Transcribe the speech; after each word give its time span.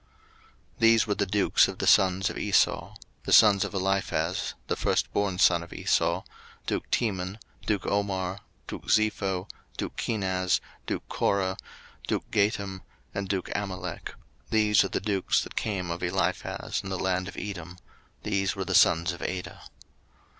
01:036:015 0.79 0.79
These 0.79 1.05
were 1.05 1.13
dukes 1.13 1.67
of 1.67 1.77
the 1.77 1.85
sons 1.85 2.31
of 2.31 2.37
Esau: 2.39 2.95
the 3.25 3.31
sons 3.31 3.63
of 3.63 3.75
Eliphaz 3.75 4.55
the 4.65 4.75
firstborn 4.75 5.37
son 5.37 5.61
of 5.61 5.71
Esau; 5.71 6.23
duke 6.65 6.89
Teman, 6.89 7.37
duke 7.67 7.85
Omar, 7.85 8.39
duke 8.65 8.89
Zepho, 8.89 9.47
duke 9.77 9.95
Kenaz, 9.97 10.59
01:036:016 10.59 10.59
Duke 10.87 11.03
Korah, 11.07 11.57
duke 12.07 12.31
Gatam, 12.31 12.81
and 13.13 13.29
duke 13.29 13.51
Amalek: 13.55 14.15
these 14.49 14.83
are 14.83 14.89
the 14.89 14.99
dukes 14.99 15.43
that 15.43 15.55
came 15.55 15.91
of 15.91 16.01
Eliphaz 16.01 16.81
in 16.83 16.89
the 16.89 16.97
land 16.97 17.27
of 17.27 17.37
Edom; 17.37 17.77
these 18.23 18.55
were 18.55 18.65
the 18.65 18.73
sons 18.73 19.11
of 19.11 19.21
Adah. 19.21 19.61